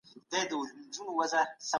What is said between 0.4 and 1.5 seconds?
کې صبر وکړئ.